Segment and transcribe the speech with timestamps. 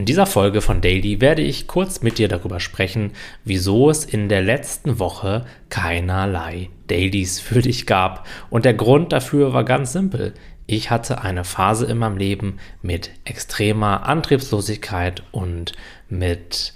[0.00, 3.12] In dieser Folge von Daily werde ich kurz mit dir darüber sprechen,
[3.44, 8.26] wieso es in der letzten Woche keinerlei Dailies für dich gab.
[8.48, 10.32] Und der Grund dafür war ganz simpel.
[10.66, 15.74] Ich hatte eine Phase in meinem Leben mit extremer Antriebslosigkeit und
[16.08, 16.72] mit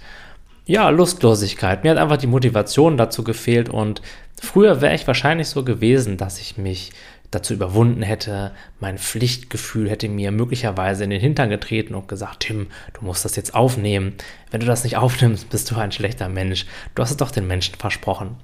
[0.67, 1.83] ja, Lustlosigkeit.
[1.83, 4.03] Mir hat einfach die Motivation dazu gefehlt und
[4.39, 6.91] früher wäre ich wahrscheinlich so gewesen, dass ich mich
[7.35, 12.67] dazu überwunden hätte, mein Pflichtgefühl hätte mir möglicherweise in den Hintern getreten und gesagt, Tim,
[12.93, 14.13] du musst das jetzt aufnehmen.
[14.51, 16.65] Wenn du das nicht aufnimmst, bist du ein schlechter Mensch.
[16.95, 18.37] Du hast es doch den Menschen versprochen.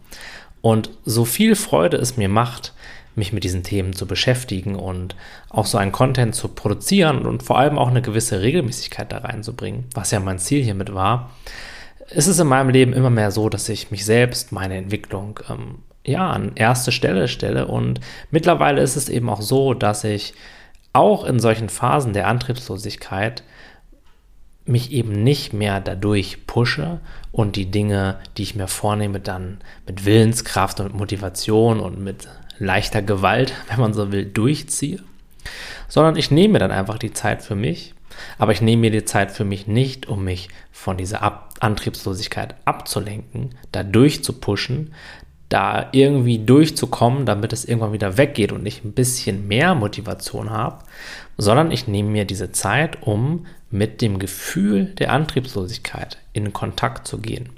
[0.62, 2.74] Und so viel Freude es mir macht,
[3.16, 5.16] mich mit diesen Themen zu beschäftigen und
[5.50, 9.86] auch so einen Content zu produzieren und vor allem auch eine gewisse Regelmäßigkeit da reinzubringen,
[9.94, 11.32] was ja mein Ziel hiermit war,
[12.10, 15.80] ist es in meinem Leben immer mehr so, dass ich mich selbst, meine Entwicklung ähm,
[16.06, 17.68] ja, an erste Stelle stelle.
[17.68, 18.00] Und
[18.32, 20.34] mittlerweile ist es eben auch so, dass ich
[20.94, 23.44] auch in solchen Phasen der Antriebslosigkeit
[24.66, 27.00] mich eben nicht mehr dadurch pushe
[27.32, 32.28] und die Dinge, die ich mir vornehme, dann mit Willenskraft und Motivation und mit
[32.60, 35.00] leichter Gewalt, wenn man so will, durchziehe,
[35.88, 37.94] sondern ich nehme dann einfach die Zeit für mich,
[38.38, 42.56] aber ich nehme mir die Zeit für mich nicht, um mich von dieser Ab Antriebslosigkeit
[42.66, 44.96] abzulenken, da durchzupushen,
[45.52, 50.80] da irgendwie durchzukommen, damit es irgendwann wieder weggeht und ich ein bisschen mehr Motivation habe,
[51.38, 57.18] sondern ich nehme mir diese Zeit, um mit dem Gefühl der Antriebslosigkeit in Kontakt zu
[57.18, 57.50] gehen.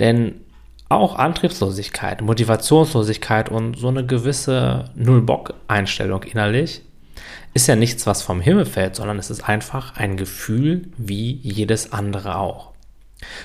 [0.00, 0.40] Denn
[0.88, 6.82] auch Antriebslosigkeit, Motivationslosigkeit und so eine gewisse Null-Bock-Einstellung innerlich
[7.54, 11.92] ist ja nichts, was vom Himmel fällt, sondern es ist einfach ein Gefühl wie jedes
[11.92, 12.72] andere auch.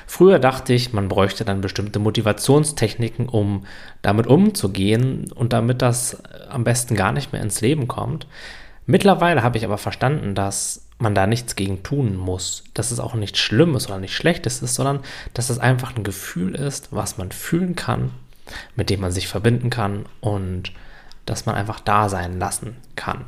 [0.06, 3.66] Früher dachte ich, man bräuchte dann bestimmte Motivationstechniken, um
[4.02, 8.28] damit umzugehen und damit das am besten gar nicht mehr ins Leben kommt.
[8.86, 13.16] Mittlerweile habe ich aber verstanden, dass man da nichts gegen tun muss, dass es auch
[13.16, 15.00] nichts Schlimmes oder nicht Schlechtes ist, sondern
[15.34, 18.12] dass es einfach ein Gefühl ist, was man fühlen kann,
[18.76, 20.72] mit dem man sich verbinden kann und
[21.26, 23.26] dass man einfach da sein lassen kann.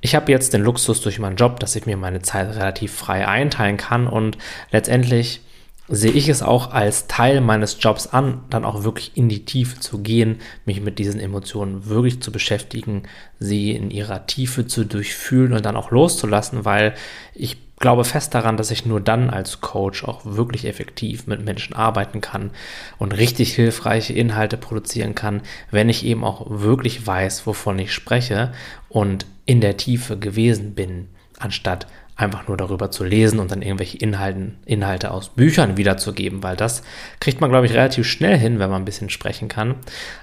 [0.00, 3.26] Ich habe jetzt den Luxus durch meinen Job, dass ich mir meine Zeit relativ frei
[3.26, 4.38] einteilen kann und
[4.70, 5.42] letztendlich
[5.88, 9.80] sehe ich es auch als Teil meines Jobs an, dann auch wirklich in die Tiefe
[9.80, 13.04] zu gehen, mich mit diesen Emotionen wirklich zu beschäftigen,
[13.38, 16.94] sie in ihrer Tiefe zu durchfühlen und dann auch loszulassen, weil
[17.34, 21.74] ich glaube fest daran, dass ich nur dann als Coach auch wirklich effektiv mit Menschen
[21.74, 22.50] arbeiten kann
[22.98, 28.52] und richtig hilfreiche Inhalte produzieren kann, wenn ich eben auch wirklich weiß, wovon ich spreche
[28.88, 31.86] und in der Tiefe gewesen bin, anstatt
[32.18, 36.82] einfach nur darüber zu lesen und dann irgendwelche Inhalten, Inhalte aus Büchern wiederzugeben, weil das
[37.20, 39.76] kriegt man, glaube ich, relativ schnell hin, wenn man ein bisschen sprechen kann.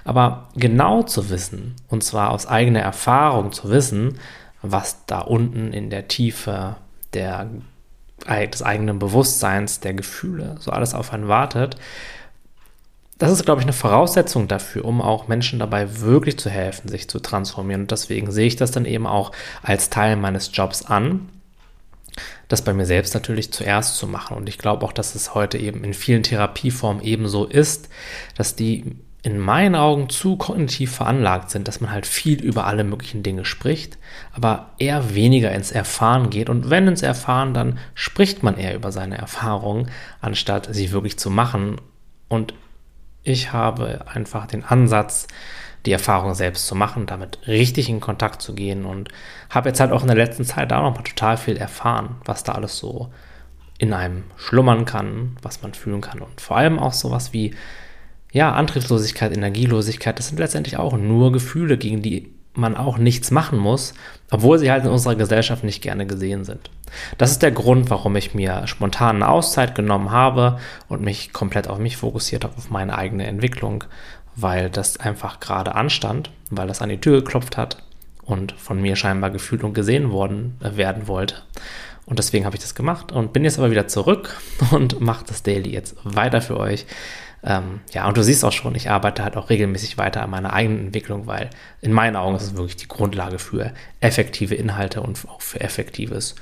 [0.04, 4.18] Aber genau zu wissen, und zwar aus eigener Erfahrung zu wissen,
[4.60, 6.76] was da unten in der Tiefe
[7.14, 7.48] der,
[8.28, 11.78] des eigenen Bewusstseins, der Gefühle, so alles auf einen wartet,
[13.16, 17.08] das ist, glaube ich, eine Voraussetzung dafür, um auch Menschen dabei wirklich zu helfen, sich
[17.08, 17.82] zu transformieren.
[17.82, 21.30] Und deswegen sehe ich das dann eben auch als Teil meines Jobs an,
[22.48, 24.36] das bei mir selbst natürlich zuerst zu machen.
[24.36, 27.88] Und ich glaube auch, dass es heute eben in vielen Therapieformen ebenso ist,
[28.36, 28.96] dass die
[29.26, 33.44] in meinen Augen zu kognitiv veranlagt sind, dass man halt viel über alle möglichen Dinge
[33.44, 33.98] spricht,
[34.32, 36.48] aber eher weniger ins Erfahren geht.
[36.48, 39.90] Und wenn ins Erfahren, dann spricht man eher über seine Erfahrungen,
[40.20, 41.80] anstatt sie wirklich zu machen.
[42.28, 42.54] Und
[43.24, 45.26] ich habe einfach den Ansatz,
[45.86, 49.08] die Erfahrung selbst zu machen, damit richtig in Kontakt zu gehen und
[49.48, 52.44] habe jetzt halt auch in der letzten Zeit da noch mal total viel erfahren, was
[52.44, 53.10] da alles so
[53.78, 57.54] in einem schlummern kann, was man fühlen kann und vor allem auch sowas wie
[58.32, 63.58] ja, Antriebslosigkeit, Energielosigkeit, das sind letztendlich auch nur Gefühle, gegen die man auch nichts machen
[63.58, 63.94] muss,
[64.30, 66.70] obwohl sie halt in unserer Gesellschaft nicht gerne gesehen sind.
[67.18, 70.58] Das ist der Grund, warum ich mir spontan eine Auszeit genommen habe
[70.88, 73.84] und mich komplett auf mich fokussiert habe, auf meine eigene Entwicklung,
[74.36, 77.82] weil das einfach gerade anstand, weil das an die Tür geklopft hat
[78.22, 81.36] und von mir scheinbar gefühlt und gesehen worden äh, werden wollte.
[82.04, 84.36] Und deswegen habe ich das gemacht und bin jetzt aber wieder zurück
[84.70, 86.86] und mache das Daily jetzt weiter für euch.
[87.42, 90.52] Ähm, ja, und du siehst auch schon, ich arbeite halt auch regelmäßig weiter an meiner
[90.52, 91.50] eigenen Entwicklung, weil
[91.80, 96.34] in meinen Augen ist es wirklich die Grundlage für effektive Inhalte und auch für effektives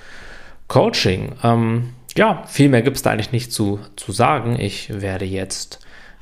[0.68, 1.32] Coaching.
[1.42, 4.58] Ähm, ja, viel mehr gibt es da eigentlich nicht zu, zu sagen.
[4.58, 5.80] Ich werde jetzt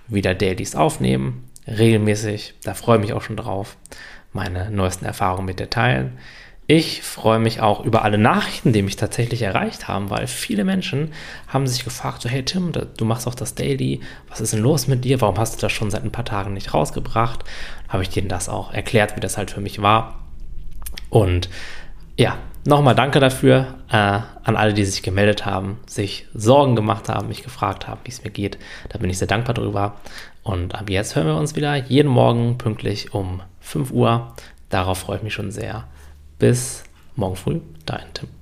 [0.08, 2.54] wieder Dailies aufnehmen, regelmäßig.
[2.62, 3.76] Da freue ich mich auch schon drauf,
[4.32, 6.18] meine neuesten Erfahrungen mit dir teilen.
[6.68, 11.12] Ich freue mich auch über alle Nachrichten, die mich tatsächlich erreicht haben, weil viele Menschen
[11.48, 14.86] haben sich gefragt, so hey Tim, du machst auch das Daily, was ist denn los
[14.86, 15.20] mit dir?
[15.20, 17.44] Warum hast du das schon seit ein paar Tagen nicht rausgebracht?
[17.88, 20.20] Habe ich denen das auch erklärt, wie das halt für mich war.
[21.10, 21.50] Und
[22.16, 27.28] ja, nochmal danke dafür äh, an alle, die sich gemeldet haben, sich Sorgen gemacht haben,
[27.28, 28.58] mich gefragt haben, wie es mir geht.
[28.88, 29.96] Da bin ich sehr dankbar drüber.
[30.42, 34.34] Und ab jetzt hören wir uns wieder jeden Morgen pünktlich um 5 Uhr.
[34.70, 35.84] Darauf freue ich mich schon sehr.
[36.38, 38.41] Bis morgen früh, dein Tim.